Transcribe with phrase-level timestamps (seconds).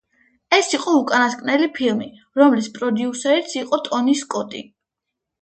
[0.55, 2.07] ეს იყო უკანასკნელი ფილმი,
[2.41, 4.65] რომლის პროდიუსერიც იყო ტონი სკოტი.